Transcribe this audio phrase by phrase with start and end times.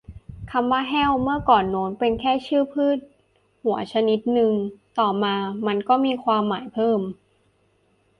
[0.51, 2.97] คำว่า แห้ว เมื่อก่อนโน้น ก็เป็นแค่ชื่อพืช
[3.63, 4.53] หัวชนิดนึง
[4.99, 5.35] ต่อมา
[5.67, 7.01] มันก็มีความหมายเพิ่ม